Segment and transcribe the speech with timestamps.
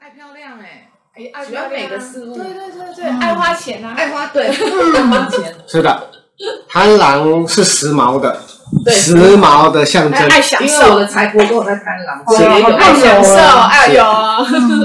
[0.00, 0.88] 爱漂亮哎，
[1.32, 5.54] 爱喜欢美的事物，对对对对，爱花钱啊，爱花对，爱花钱。
[5.68, 6.10] 是的，
[6.68, 8.40] 贪狼是时髦的，
[8.90, 10.28] 时髦的象征。
[10.28, 12.24] 爱享受，的财帛都有在贪狼，
[12.76, 14.04] 爱享受，爱有，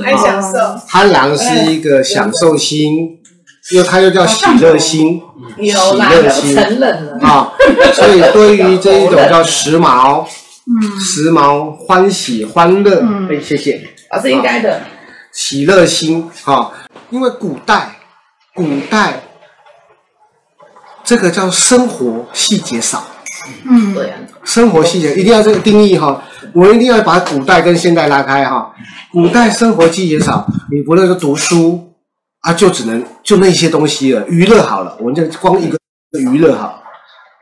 [0.04, 0.80] 爱享受。
[0.88, 3.20] 贪狼是一个享受心，
[3.72, 5.22] 因为它又叫喜乐心，
[5.58, 6.56] 喜乐心。
[6.56, 7.18] 承认了。
[7.22, 7.54] 啊，
[7.94, 10.26] 所以对于这一种叫时髦，
[10.66, 14.81] 嗯，时髦、欢喜、欢乐，哎，谢谢，啊，是应该的。
[15.31, 16.71] 喜乐心，哈，
[17.09, 17.95] 因为古代，
[18.54, 19.21] 古代
[21.04, 23.04] 这个叫生活细节少，
[23.66, 26.21] 嗯，对啊，生活细节一定要这个定义哈，
[26.54, 28.73] 我一定要把古代跟现代拉开哈。
[29.12, 31.95] 古代生活细节少，你不论是读书
[32.41, 35.77] 啊，就只能就那些东西了，娱乐好了，我们就光一个
[36.12, 36.84] 娱乐好，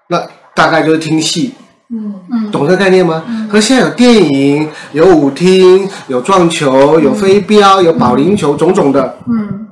[0.07, 1.53] 那大概就是听戏。
[1.91, 2.13] 嗯。
[2.31, 3.23] 嗯，懂这个概念吗？
[3.49, 9.17] 可是现在有电影，有舞厅，有撞球，有飞镖，有保龄球，种种的。
[9.27, 9.67] 嗯，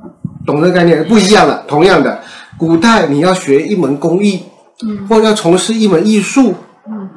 [0.45, 1.63] 懂这个概念不一样了。
[1.67, 2.19] 同样的，
[2.58, 4.43] 古代你要学一门工艺，
[4.85, 6.53] 嗯，或者要从事一门艺术，
[6.88, 7.09] 嗯，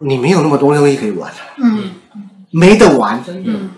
[0.00, 1.90] 你没有那么多东西可以玩，嗯，
[2.50, 3.70] 没得玩，嗯，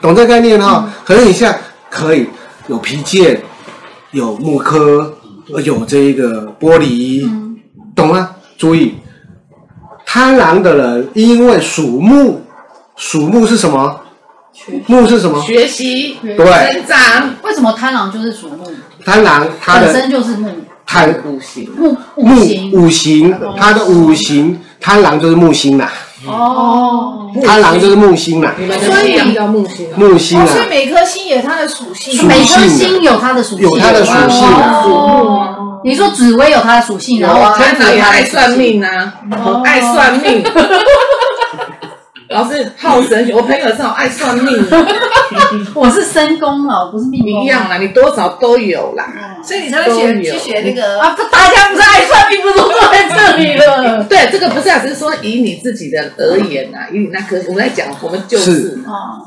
[0.00, 0.88] 懂这个概念哈？
[1.04, 2.26] 可是你现在可以
[2.66, 3.40] 有皮件，
[4.10, 5.14] 有木刻，
[5.64, 7.28] 有这个玻璃，
[7.94, 8.30] 懂吗？
[8.58, 8.94] 注意。
[10.12, 12.42] 贪婪的人，因为属木，
[12.96, 14.00] 属木是什么？
[14.88, 15.40] 木是什么？
[15.40, 17.32] 学习，对，成长。
[17.44, 18.68] 为什么贪狼就是属木？
[19.04, 20.50] 贪狼它的本身就是木，
[20.84, 22.34] 贪五行木木
[22.72, 25.88] 五行，它的五行贪狼就是木星呐。
[26.26, 28.52] 哦，贪狼就是木星呐。
[28.82, 29.86] 所以叫木星。
[29.94, 30.46] 木星啊。
[30.46, 34.48] 所以每颗星有它的属性，每颗星有它的属性，有它的属性。
[34.48, 35.69] 哦。
[35.84, 39.14] 你说紫薇有它的属性，然后贪狼也爱算命啊，
[39.64, 40.44] 爱算命。
[42.28, 44.64] 老师好神学，我朋友是好爱算命。
[45.74, 47.42] 我是身宫哦，不是命宫。
[47.42, 49.04] 一样啦，你多少都有啦，
[49.42, 51.16] 所以你才会学去学那个啊。
[51.28, 54.04] 大家不是爱算命，不是都坐在这里了？
[54.08, 58.78] 对，这个不是啊，只是说以你自己的而言啊，以你那颗，我们在讲，我们就是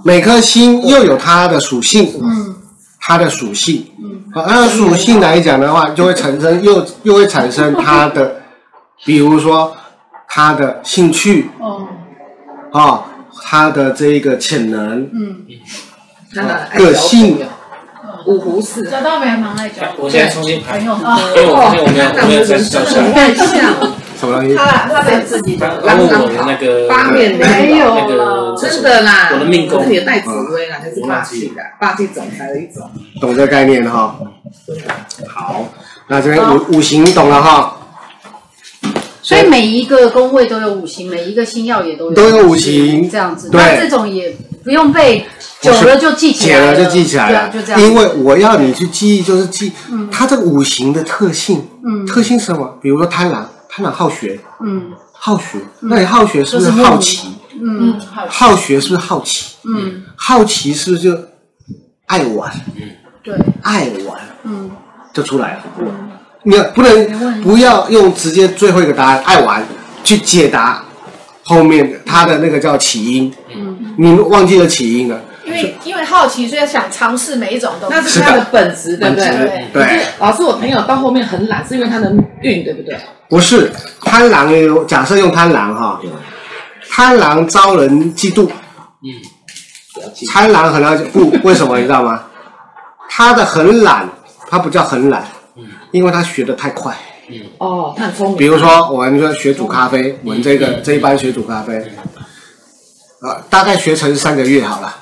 [0.05, 2.55] 每颗星又有它的属性，嗯，
[3.05, 8.37] 它的属性，嗯，好，按属性来讲的话，就会产生又又会产生它的，
[9.03, 9.75] 比如说
[10.29, 11.85] 他的兴趣，哦。
[12.71, 13.03] 啊，
[13.43, 15.43] 他的这一个潜能，嗯，
[16.33, 17.45] 他的个性，
[18.25, 19.25] 五湖四，找到没？
[19.35, 19.89] 蛮爱讲。
[19.97, 23.35] 我现在重新排，因为我发现我没有没有在教下来。
[23.35, 23.73] 像
[24.23, 24.55] 什么东西？
[24.55, 32.89] 他他在自己的，然后我的那个八面没有那个真的啦，我的命宫，你的带紫薇啦，就是霸气的，霸气总裁的一种。
[33.19, 34.15] 懂这个概念哈？
[35.27, 35.65] 好，
[36.07, 37.77] 那这边五五行你懂了哈？
[39.21, 43.49] 所以每一个宫位都有五行，每一个星耀也都有都有五行，这样子。
[43.53, 44.35] 那这种也
[44.65, 45.25] 不用背，
[45.61, 47.81] 久了就记起来了，就记起来了，就这样。
[47.81, 49.71] 因为我要你去记忆，就是记
[50.11, 51.65] 它这个五行的特性。
[51.85, 52.77] 嗯，特性是什么？
[52.81, 54.39] 比如说贪狼，贪狼好学。
[54.61, 55.57] 嗯，好学。
[55.81, 57.27] 那你好学是不是好奇？
[57.59, 59.55] 嗯，好学是不是好奇？
[59.65, 61.17] 嗯，好奇是不是就
[62.05, 62.53] 爱玩？
[62.75, 62.83] 嗯，
[63.23, 64.21] 对，爱玩。
[64.43, 64.69] 嗯，
[65.11, 65.63] 就出来了。
[66.43, 69.65] 你不能不要用直接最后一个答案爱玩
[70.03, 70.83] 去解答
[71.43, 75.19] 后面他的那个叫起因，嗯，你忘记了起因了。
[75.45, 77.95] 因为因为好奇，所以想尝试每一种东西。
[77.95, 79.67] 那是他的本质，对不对？
[79.73, 80.01] 对。
[80.19, 82.97] 老师，我朋友到后面很懒，是因为他能运，对不对？
[83.29, 83.71] 不是，
[84.01, 85.99] 贪狼有假设用贪狼哈，
[86.89, 88.47] 贪狼招人嫉妒。
[89.03, 89.09] 嗯。
[90.31, 91.29] 贪狼很了解不？
[91.43, 92.23] 为什么你知道吗？
[93.09, 94.09] 他的很懒，
[94.49, 95.23] 他不叫很懒。
[95.91, 96.91] 因为他学的太快，
[97.29, 98.37] 嗯，哦，他很聪明。
[98.37, 101.85] 比如说，我们说学煮咖啡，我们这个这一班学煮咖啡，
[103.23, 104.93] 啊，大概学成三个月好了，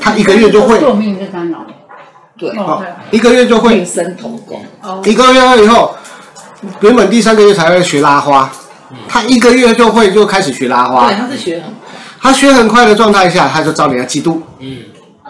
[0.00, 0.78] 他一个月就会。
[0.80, 1.58] 做命是干扰。
[2.36, 2.52] 对，
[3.12, 3.76] 一个月就会。
[3.76, 4.60] 命生同工。
[5.04, 5.94] 一个月以后，
[6.80, 8.50] 原本第三个月才会学拉花，
[9.08, 11.08] 他一个月就会就开始学拉花。
[11.08, 11.72] 对，他是学很。
[12.20, 14.40] 他学很快的状态下，他就招人家嫉妒。
[14.58, 14.78] 嗯。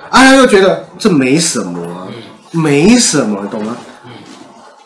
[0.09, 2.09] 啊，他又觉得这没什么，
[2.53, 3.76] 没什么，懂吗？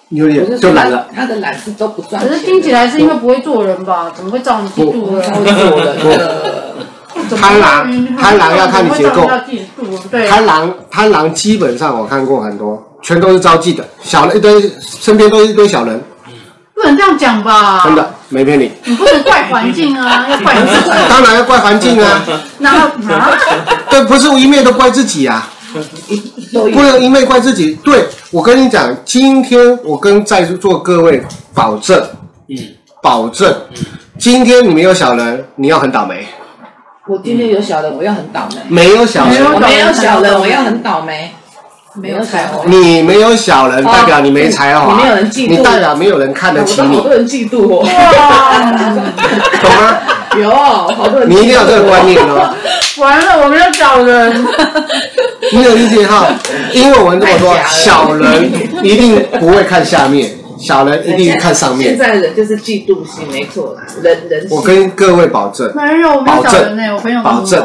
[0.08, 2.20] 有点就懒了，他的懒是都不赚。
[2.20, 4.11] 可是听起来是因为不会做人吧？
[4.14, 5.23] 怎么会招人嫉妒呢？
[5.32, 5.96] 不会做人。
[7.29, 9.29] 贪狼，贪狼要看你结构。
[10.29, 16.03] 贪狼，贪狼基本上我看过很多，全都是招妓的，小了一堆，身边都是一堆小人。
[16.75, 17.82] 不能这样讲吧？
[17.85, 18.71] 真的没骗你。
[18.85, 20.91] 你不能怪环境啊， 要怪自己。
[21.09, 22.23] 当然要怪环境啊。
[22.59, 23.31] 那啊？
[23.88, 25.49] 对，不是一面都怪自己啊。
[26.53, 27.75] 不能一面怪自己。
[27.85, 31.23] 对，我跟你讲，今天我跟在座各位
[31.53, 32.00] 保证，
[32.49, 32.56] 嗯，
[33.03, 33.53] 保证，
[34.19, 36.26] 今天你没有小人，你要很倒霉。
[37.06, 38.56] 我今天有小人，我要很倒霉。
[38.68, 41.34] 没有小人，我没有小人，我要很倒霉。
[41.96, 44.94] 没有彩虹，你没有小人，代表你没才华。
[44.94, 46.96] 你没有人嫉妒，你代表没有人看得起你。
[46.96, 49.98] 好多人嫉妒我，懂吗？
[50.40, 51.28] 有，好多人。
[51.30, 52.52] 你一定要有这个观念哦。
[52.96, 54.44] 完了，我没有小人。
[55.52, 56.26] 你有理解哈？
[56.72, 58.50] 因为我们这么说，小人
[58.82, 61.90] 一定不会看下面，小人一定看上面。
[61.90, 64.46] 现在人就是嫉妒心，没错啦，人人。
[64.50, 67.64] 我跟各位保证，没有，没有小人呢，我朋友保证。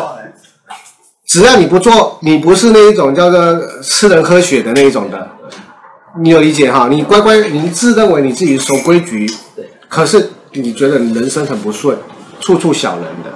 [1.26, 5.30] 只要你不做，你不是那一种叫做吃人喝血的那一种的，
[6.22, 6.88] 你有理解哈？
[6.90, 9.32] 你乖乖，你自认为你自己守规矩，
[9.88, 11.96] 可是你觉得你人生很不顺，
[12.40, 13.32] 处处小人的，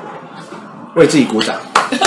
[0.95, 1.55] 为自己鼓掌，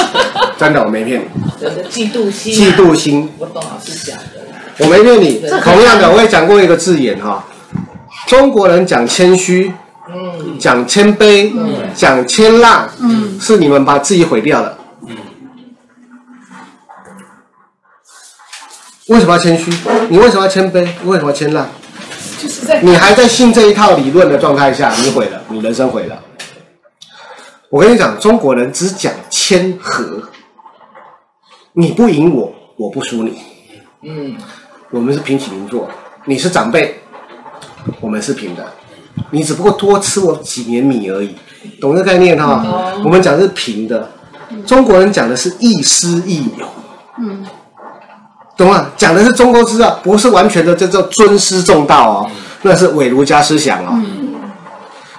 [0.58, 1.64] 真的我没骗你。
[1.64, 4.24] 人的嫉妒心，嫉妒心，我懂老师讲的。
[4.78, 7.44] 我没骗你，同样的我也讲过一个字眼哈，
[8.26, 9.72] 中国人讲谦虚，
[10.08, 14.78] 嗯，讲谦卑，嗯，讲谦让，嗯，是你们把自己毁掉了。
[19.08, 19.70] 为什么要谦虚？
[20.08, 20.86] 你为什么要谦卑？
[21.04, 21.66] 为什么要谦让？
[22.42, 26.22] 就是在你还在信这一套理论的状态下，你毁了，你人生毁了。
[27.70, 30.22] 我跟你讲，中国人只讲谦和，
[31.72, 33.40] 你不赢我，我不输你。
[34.02, 34.36] 嗯，
[34.96, 35.86] 我们是平起平坐，
[36.24, 37.00] 你是长辈，
[38.00, 38.66] 我们是平的，
[39.30, 41.34] 你只不过多吃我几年米而已，
[41.78, 42.64] 懂这个概念哈？
[42.64, 44.10] 嗯、我们讲的是平的，
[44.64, 46.66] 中国人讲的是亦师亦友。
[47.18, 47.44] 嗯。
[48.56, 48.86] 懂吗？
[48.96, 52.30] 讲的是中国之道，不是完全的这叫尊师重道哦，
[52.62, 53.90] 那是伪儒家思想哦。
[53.92, 54.34] 嗯、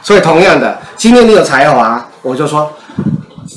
[0.02, 2.74] 所以同样的，今天你有才华，我就说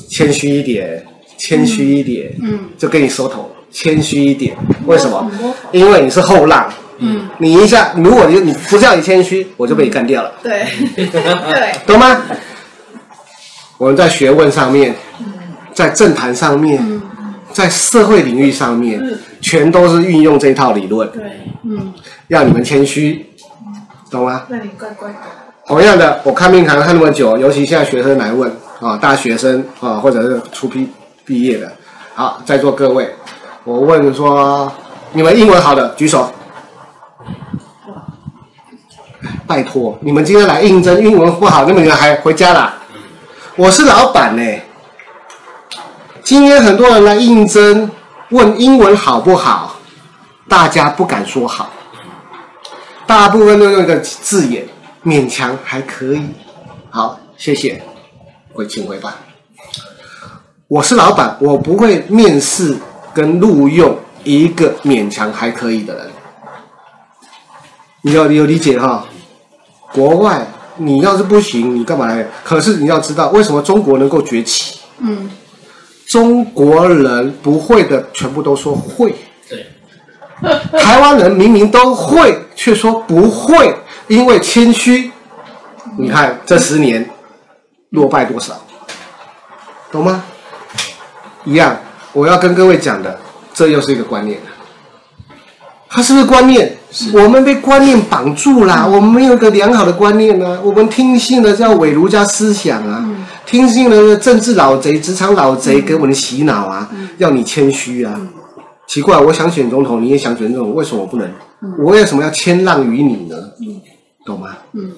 [0.07, 1.03] 谦虚一点，
[1.35, 4.55] 谦虚一点，嗯，就跟你收头，谦虚一点。
[4.85, 5.31] 为什么？
[5.71, 10.31] 因为你是后浪，嗯，你一下，如果你你不叫你谦虚，我就被你干掉了。
[10.43, 10.65] 对，
[10.95, 12.21] 对，懂吗？
[13.77, 14.95] 我们在学问上面，
[15.73, 16.79] 在政坛上面。
[16.81, 17.01] 嗯
[17.53, 18.97] 在社会领域上面，
[19.41, 21.05] 全都是运用这一套理论。
[21.11, 21.21] 对，
[21.63, 21.93] 嗯，
[22.29, 23.25] 要你们谦虚，
[24.09, 24.43] 懂吗？
[24.47, 25.15] 那你乖乖的。
[25.67, 30.87] 同样的，我看命看看那么久，尤其现在学生来问啊，大学生啊，或者是初毕
[31.25, 31.69] 毕业的，
[32.15, 33.13] 好，在座各位，
[33.63, 34.71] 我问说，
[35.13, 36.31] 你们英文好的举手。
[39.45, 42.73] 拜托，你们今天来应征，英文不好，那么你们还回家啦？
[43.55, 44.43] 我是老板呢。
[46.23, 47.91] 今天很多人来应征，
[48.29, 49.75] 问英文好不好？
[50.49, 51.69] 大家不敢说好，
[53.05, 54.67] 大部分都用一个字眼，
[55.05, 56.23] 勉强还可以。
[56.89, 57.83] 好，谢谢，
[58.53, 59.17] 回请回吧。
[60.67, 62.75] 我是老板，我不会面试
[63.13, 66.11] 跟录用一个勉强还可以的人。
[68.01, 69.05] 你要你有理解哈？
[69.91, 70.47] 国外
[70.77, 72.25] 你要是不行，你干嘛来？
[72.43, 74.79] 可是你要知道，为什么中国能够崛起？
[74.99, 75.29] 嗯。
[76.07, 79.15] 中国人不会的全部都说会，
[79.47, 79.65] 对。
[80.79, 83.75] 台湾人明明都会，却说不会，
[84.07, 85.11] 因为谦虚。
[85.97, 87.09] 你看这十年
[87.89, 88.55] 落败多少，
[89.91, 90.23] 懂吗？
[91.43, 91.77] 一样，
[92.13, 93.19] 我要跟各位讲的，
[93.53, 94.39] 这又是一个观念。
[95.87, 96.77] 它是不是观念？
[97.13, 100.59] 我们被观念绑住了，我们没有一个良好的观念呢、啊。
[100.63, 108.13] 我们听信了叫伪儒家思想啊，嗯、听信了政治老贼、职场老贼给我们洗脑啊，嗯、要你谦虚啊。
[108.17, 108.29] 嗯、
[108.87, 111.27] 奇怪，我想选总统，你也想选总统，为什么我不能？
[111.61, 113.35] 嗯、我为什么要谦让于你呢？
[113.59, 113.81] 嗯、
[114.25, 114.57] 懂吗？
[114.73, 114.91] 嗯。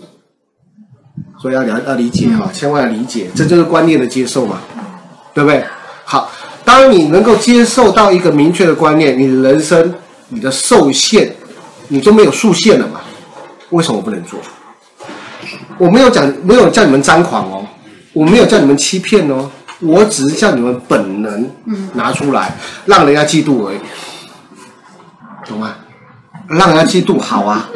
[1.39, 4.59] 所以要了要理解哈，千万要理解，这就是观念的接受嘛，
[5.33, 5.63] 对不对？
[6.65, 9.93] 好，当你能够接受到一个明确的观念，你的人生。
[10.29, 11.31] 你的受限，
[11.89, 13.01] 你就没有束限了嘛？
[13.69, 14.39] 为什么我不能做？
[15.77, 17.63] 我没有讲，没有叫你们张狂哦，
[18.13, 21.47] 我没有叫你们欺骗哦，我只是叫你们本能
[21.93, 22.55] 拿出来，
[22.85, 23.77] 让人家嫉妒而已，
[25.47, 25.75] 懂吗？
[26.47, 27.69] 让人家嫉妒好啊，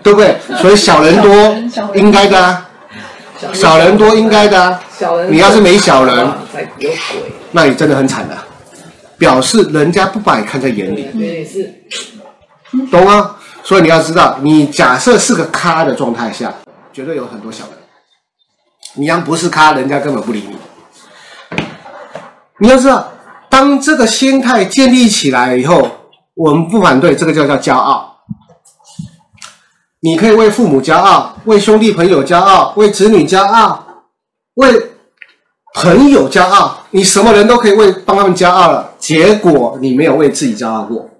[0.00, 0.36] 对不对？
[0.60, 1.32] 所以小人多
[1.96, 2.68] 应该的啊，
[3.52, 4.80] 小人多应该的啊。
[5.28, 6.28] 你要是没小人，
[7.54, 8.36] 那你真的很惨的。
[9.16, 11.08] 表示人家不把你看在眼里，
[12.90, 13.36] 懂吗？
[13.62, 16.52] 所以你要知道，你假设是个咖的状态下，
[16.92, 17.74] 绝对有很多小人。
[18.94, 20.56] 你要不是咖，人家根本不理你。
[22.58, 23.08] 你要知道，
[23.48, 25.88] 当这个心态建立起来以后，
[26.34, 28.18] 我们不反对，这个叫叫骄傲。
[30.00, 33.86] 你可以为父母骄傲，为兄弟朋友骄傲，为子女骄傲，
[34.54, 34.90] 为
[35.74, 36.80] 朋友骄傲。
[36.90, 41.10] 你什么人都可以为帮他们骄傲了，结果你没有为自己骄傲过，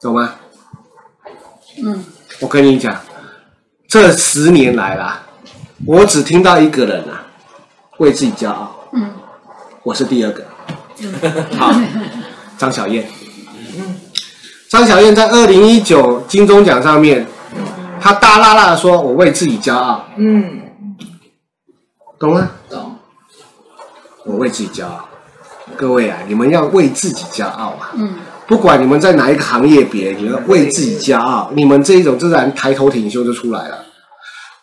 [0.00, 0.34] 懂吗？
[1.82, 2.04] 嗯，
[2.40, 2.94] 我跟你讲，
[3.88, 5.22] 这十年来啦，
[5.86, 7.24] 我只听到一个人啊，
[7.96, 8.76] 为自己骄傲。
[8.92, 9.10] 嗯，
[9.82, 10.44] 我是第二个。
[11.58, 11.72] 好，
[12.58, 13.04] 张小燕。
[14.68, 17.26] 张小燕在二零一九金钟奖上面，
[18.00, 20.62] 她大剌剌的说：“我为自己骄傲。”嗯，
[22.18, 22.50] 懂吗？
[22.70, 22.81] 懂。
[24.24, 25.08] 我为自己骄傲。
[25.76, 27.92] 各位啊，你们要为自己骄傲啊！
[27.94, 31.50] 嗯，不管你们在哪一个行业别，你要为自己骄傲。
[31.54, 33.84] 你们这一种自然抬头挺胸就出来了，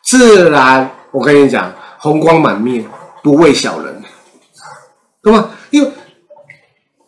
[0.04, 2.86] 自然我跟你讲，红光满面，
[3.24, 4.04] 不畏小人，
[5.24, 5.50] 对吧？
[5.72, 5.90] 因为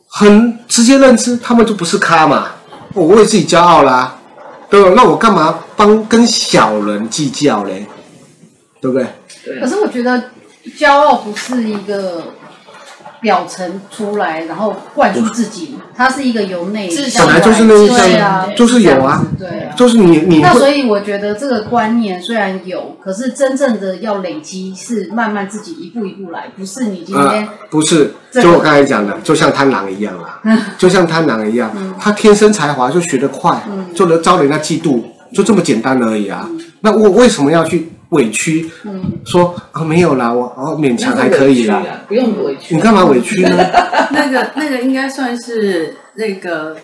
[0.07, 2.47] 很直接认知，他们就不是咖嘛。
[2.93, 4.17] 我为自己骄傲啦，
[4.69, 4.93] 对吧？
[4.95, 7.85] 那我干嘛帮跟小人计较嘞？
[8.81, 9.05] 对不对
[9.43, 9.59] 对？
[9.59, 10.23] 可是我觉得
[10.77, 12.23] 骄傲不是一个。
[13.21, 20.39] 表层出来，然后灌输自己，它是一个由内本来就是那一对啊，就是有啊，对啊，就是你你。
[20.41, 30.41] 那所以我觉得这个观念虽然有，可是真正的要累积是慢慢自己一步一步来，不是你今天、呃、不是，就我刚才讲的，就像贪狼一样啊，
[30.79, 34.99] 就像贪狼一样，嗯、他天生才华就学得快，嗯、就能招人家嫉妒，
[35.31, 36.47] 就这么简单而已啊。
[36.49, 37.91] 嗯、那我为什么要去？
[38.11, 42.75] 委屈，嗯，说啊没有啦，我哦勉强还可以啦，不用委屈。
[42.75, 43.57] 你干嘛委屈呢？
[44.11, 46.75] 那个那个应该算是那个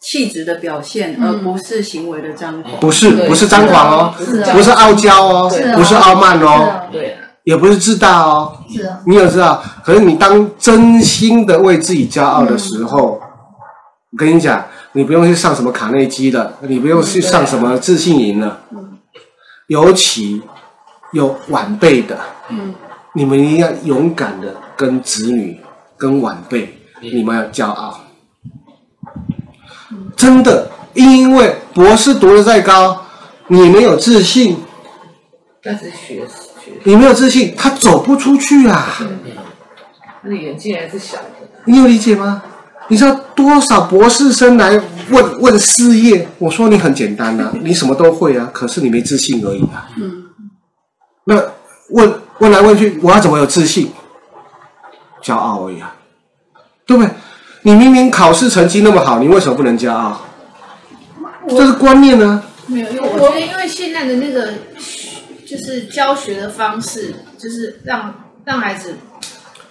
[0.00, 2.80] 气质的表现，而不是行为的张狂。
[2.80, 4.14] 不是不是张狂哦，
[4.52, 8.52] 不是傲娇哦，不是傲慢哦，对，也不是自大哦。
[8.68, 9.62] 是啊，你有知道？
[9.84, 13.20] 可是你当真心的为自己骄傲的时候，
[14.10, 14.64] 我跟你讲，
[14.94, 18.58] 你不用去上什么卡内基的，你不用去上什么自信营了。
[19.70, 20.42] 尤其
[21.12, 22.74] 有晚辈的，嗯，
[23.14, 25.60] 你们一定要勇敢的跟子女、
[25.96, 28.00] 跟晚辈，你们要骄傲。
[30.16, 33.00] 真的，因为博士读的再高，
[33.46, 34.56] 你没有自信，
[35.62, 38.96] 但是学学，你没有自信，他走不出去啊。
[40.22, 42.42] 那你眼睛还是小的，你有理解吗？
[42.88, 44.76] 你知道多少博士生来
[45.10, 46.28] 问问事业？
[46.38, 49.88] 我说你很简单呐、啊，你什么都会啊，可是你没自信而已啊。
[49.96, 50.24] 嗯。
[51.24, 51.34] 那
[51.90, 53.90] 问问来问去，我要怎么有自信？
[55.22, 55.94] 骄傲而已啊，
[56.86, 57.12] 对不对？
[57.62, 60.20] 你明明考试成绩那么好，你为什么不能骄傲？
[61.48, 62.64] 这是观念呢、啊。
[62.66, 64.54] 没有，我觉得因为现在的那个
[65.46, 68.14] 就是教学的方式，就是让
[68.44, 68.96] 让孩子。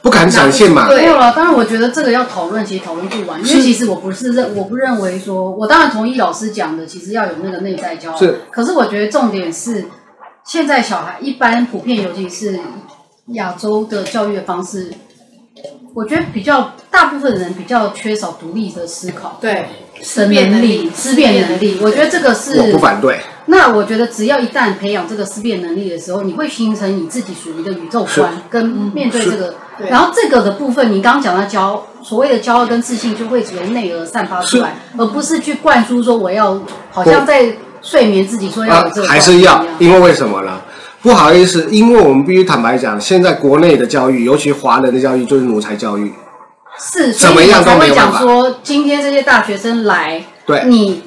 [0.02, 0.88] 不敢展现嘛？
[0.88, 1.34] 没有了。
[1.34, 3.46] 当然，我觉得这个要讨论，其实讨论不完。
[3.46, 8.18] 因为其实我不是认，我不认为说，我当然同意老师讲的，其实要有那个内在骄傲。
[8.18, 8.42] 是。
[8.50, 9.86] 可是我觉得重点是，
[10.46, 12.58] 现在小孩一般普遍，尤其是
[13.34, 14.90] 亚洲的教育的方式，
[15.94, 19.66] 我觉得比较大部分人比较缺少独立的思考，对，
[20.16, 21.78] 的能力、思辨能力。
[21.82, 23.20] 我觉得这个是我不反对。
[23.52, 29.56] 那我觉得，只要一旦培养这个思辨能力的时候，你会形成你自己属于的宇宙观，跟面对这个。
[29.90, 39.10] 然后这个的部分，你刚刚讲到骄，所谓的骄傲跟自信，就会由内而散发出来，而不是去灌输说我要，好像在睡眠自己说要有这个、啊。
[39.10, 40.62] 还是要，因为为什么呢？
[41.02, 46.14] 不好意思，因为我们必须坦白讲，现在国内的教育，尤其华人的教育，就是奴才教育。
[46.78, 48.20] 是，怎么样都没有办法。
[48.20, 51.02] 才会讲说，今天这些大学生来，对你。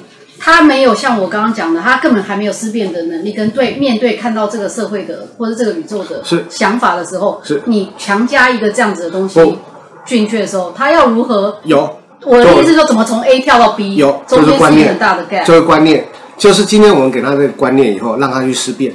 [0.45, 9.57] 他没有像我刚刚讲的，他根本还没有思辨的能力，跟对面对看到这个社会的或者这个宇宙的想法的时候，是你强加一个这样子的东西
[10.05, 11.59] 进去的时候，他要如何？
[11.63, 13.95] 有我的意思说，怎么从 A 跳到 B？
[13.95, 15.45] 有，中间是一个很大的 gap。
[15.45, 16.05] 这个观念
[16.37, 18.93] 就是今天我们给他这个观念以后，让他去思辨，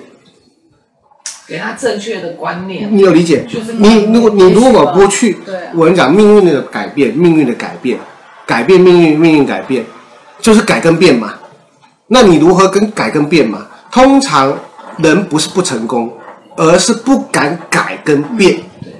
[1.47, 2.95] 给他正确的观念。
[2.95, 3.47] 你有理解？
[3.49, 7.99] 就是你如果你如果不去，对，我跟你讲命运的改变，命运的改变，
[8.45, 9.87] 改变命运，命运改变，
[10.43, 11.33] 就是改跟变嘛。
[12.09, 13.67] 那你如何跟改跟变嘛？
[13.91, 14.55] 通常
[14.99, 16.12] 人不是不成功，
[16.57, 18.57] 而是不敢改跟变。
[18.83, 18.93] 对，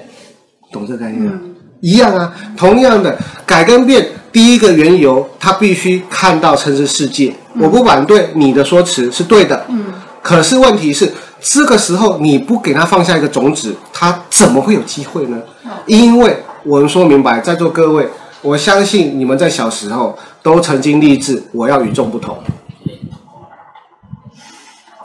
[0.71, 1.33] 懂这个概念吗？
[1.81, 7.33] 一样啊，同样的改跟变，第一个缘由，他必须看到城市世界。
[7.61, 9.85] 我不反对你的说辞是对的，嗯。
[10.21, 11.11] 可是问题是，
[11.41, 15.39] 这个时候你不给他放下一个种子，他怎么会有机会呢？
[15.87, 18.09] 因为我们说明白，在座各位，
[18.43, 22.37] 我相信你们在小时候都曾经立志，我要与众不同。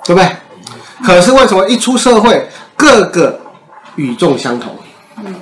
[0.06, 0.30] 对不对？
[1.04, 3.40] 可是为什么一出社会，个个
[3.96, 4.76] 与众相同？
[5.18, 5.36] 嗯，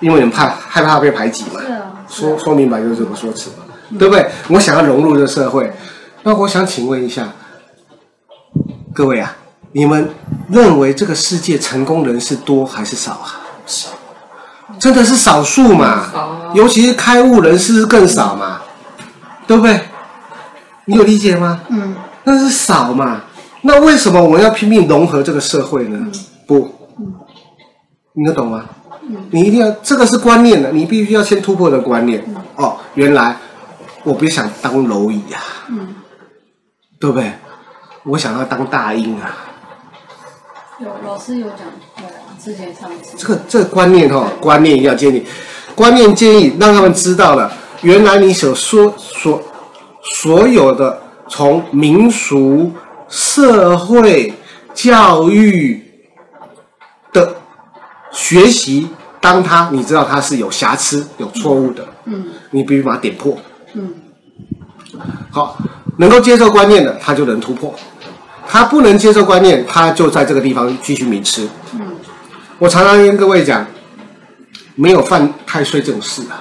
[0.00, 1.60] 因为你们怕害怕被排挤嘛。
[1.60, 1.90] 是啊。
[2.08, 3.64] 说说明白就是这个说辞嘛，
[3.98, 4.30] 对不对？
[4.48, 5.72] 我想要融入这个社会，
[6.22, 7.28] 那我想请问一下
[8.92, 9.34] 各位啊，
[9.72, 10.10] 你们
[10.48, 13.40] 认为这个世界成功人士多还是少啊？
[13.66, 13.88] 少，
[14.78, 16.52] 真的是少数嘛？
[16.54, 18.60] 尤其是开悟人士更少嘛？
[19.46, 19.80] 对不对？
[20.84, 21.60] 你有理解吗？
[21.68, 21.96] 嗯。
[22.24, 23.22] 那是少嘛？
[23.62, 26.10] 那为什么我们要拼命融合这个社会呢？
[26.46, 26.68] 不，
[28.12, 28.64] 你能懂吗？
[29.30, 32.24] 你一定要，这个是观念的，你必须要先突破的观念。
[32.56, 33.36] 哦，原来
[34.02, 35.94] 我不想当蝼蚁呀，嗯，
[36.98, 37.32] 对不对？
[38.04, 39.36] 我想要当大鹰啊。
[40.78, 41.58] 有老师有讲，
[41.96, 43.16] 对啊，之前上次。
[43.16, 45.26] 这个这个观念哈、哦，观念要建立，
[45.74, 47.52] 观念建议让他们知道了，
[47.82, 49.42] 原来你所说所
[50.02, 52.72] 所有的从民俗、
[53.08, 54.32] 社会、
[54.72, 55.82] 教育
[57.12, 57.36] 的。
[58.16, 58.86] 学习，
[59.20, 63.36] 当他你知道他是有瑕疵、有错误的，嗯，你必须把它点破，
[63.72, 63.92] 嗯，
[65.32, 65.58] 好，
[65.96, 67.74] 能够接受观念的，他就能突破；
[68.46, 71.48] 他不能接受观念，他就在这个地方继续迷失。
[71.72, 71.96] 嗯，
[72.60, 73.66] 我常常跟各位讲，
[74.76, 76.38] 没有犯太岁这种事啊，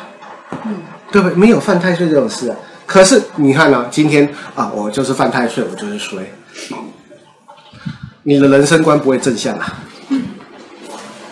[0.63, 0.75] 嗯，
[1.11, 1.35] 对不对？
[1.35, 2.55] 没有犯太岁这种事啊。
[2.85, 3.85] 可是你看呢、啊？
[3.89, 6.33] 今天啊，我就是犯太岁，我就是衰，
[8.23, 9.79] 你的人生观不会正向啊。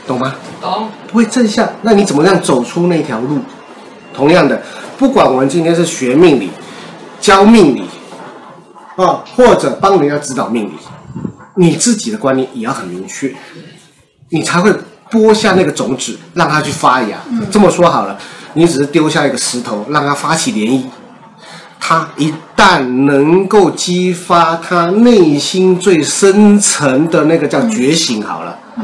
[0.07, 0.35] 懂吗？
[0.59, 3.39] 懂，不会正向，那你怎么样走出那条路？
[4.13, 4.61] 同样的，
[4.97, 6.49] 不管我们今天是学命理、
[7.19, 7.83] 教命理，
[8.97, 10.71] 啊，或者帮人家指导命理，
[11.55, 13.33] 你自己的观念也要很明确，
[14.29, 14.73] 你才会
[15.09, 17.19] 播下那个种子，让它去发芽。
[17.29, 18.17] 嗯、这么说好了，
[18.53, 20.83] 你只是丢下一个石头，让它发起涟漪，
[21.83, 28.57] 它一旦能够激发他内心最深层的那个叫觉醒，好了。
[28.77, 28.83] 嗯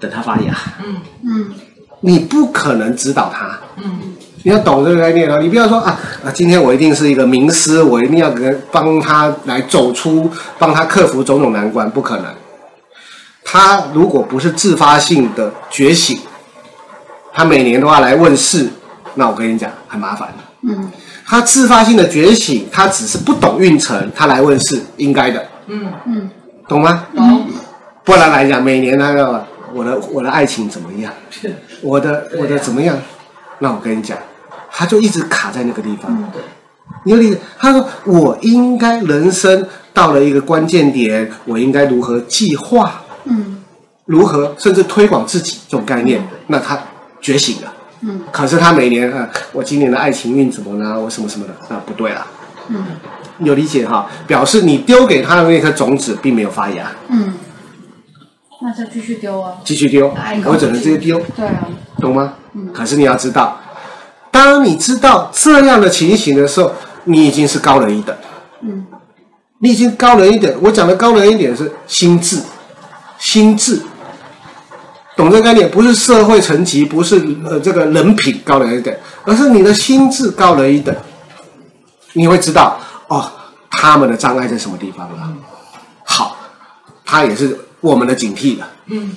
[0.00, 1.54] 等他发芽，嗯嗯，
[2.02, 3.98] 你不可能指导他，嗯，
[4.44, 5.38] 你要懂这个概念啊！
[5.40, 12.26] 你不要说啊啊，今天我一定是一个名师，我一定要给帮他来走出，帮他克服种种难关，不可能。
[13.42, 16.20] 他如果不是自发性的觉醒，
[17.32, 18.68] 他每年都要来问世，
[19.16, 20.32] 那我跟你讲很麻烦。
[20.62, 20.92] 嗯，
[21.28, 25.46] 他自发性的觉醒，他只是不懂运程，他来问是应该的。
[25.66, 26.30] 嗯嗯，
[26.66, 27.04] 懂吗？
[27.14, 27.44] 懂。
[28.02, 29.44] 不然来讲，每年那个。
[29.74, 31.12] 我的我的爱情怎么样？
[31.82, 32.96] 我的我的怎么样？
[33.58, 34.16] 那我跟你讲，
[34.70, 36.10] 他就一直卡在那个地方。
[36.10, 36.24] 嗯、
[37.04, 37.38] 你有理解？
[37.58, 43.02] 他说我应该人生到了一个关键点，我应该如何计划？
[43.24, 43.62] 嗯，
[44.06, 46.18] 如何甚至推广自己这种概念？
[46.18, 46.78] 嗯、那他
[47.20, 47.74] 觉醒了。
[48.00, 50.98] 嗯，可是他每年啊，我今年的爱情运怎么呢？
[50.98, 52.26] 我什么什么的，那不对了。
[52.68, 52.84] 嗯，
[53.40, 54.08] 有理解哈？
[54.26, 56.92] 表示你丢给他的那颗种子并没有发芽。
[57.08, 57.34] 嗯。
[58.60, 59.54] 那就继续丢啊！
[59.64, 60.12] 继续丢，
[60.44, 61.20] 我只能直接丢。
[61.36, 61.66] 对啊，
[62.00, 62.34] 懂吗？
[62.54, 62.72] 嗯。
[62.72, 63.60] 可是你要知道，
[64.30, 66.72] 当你知道这样的情形的时候，
[67.04, 68.16] 你已经是高人一等。
[68.62, 68.86] 嗯。
[69.60, 70.54] 你已经高人一点。
[70.62, 72.40] 我讲的高人一点是心智，
[73.18, 73.80] 心智。
[75.18, 75.68] 懂这个概念？
[75.68, 80.94] 不是社会层级，不是呃这个人品高人一等，而是你的心智高人一等。
[82.12, 82.78] 你会知道
[83.08, 83.28] 哦，
[83.68, 85.16] 他们的障碍在什么地方了。
[85.24, 85.36] 嗯。
[86.04, 86.36] 好，
[87.04, 87.58] 他也是。
[87.80, 89.16] 我们的警惕的，嗯，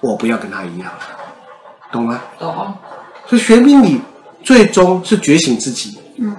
[0.00, 0.98] 我不要跟他一样了，
[1.92, 2.18] 懂吗？
[2.38, 2.74] 懂。
[3.26, 4.00] 所以学命理
[4.42, 6.34] 最终是觉醒自己，嗯，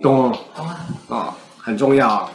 [0.00, 2.30] 懂哦，懂啊，啊，很重要啊。